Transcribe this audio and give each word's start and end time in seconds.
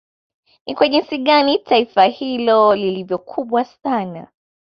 Ni 0.65 0.75
kwa 0.75 0.87
jinsi 0.89 1.17
gani 1.17 1.57
Taifa 1.59 2.03
hili 2.05 2.53
lilivyo 2.75 3.17
kubwa 3.17 3.65
sana 3.65 4.27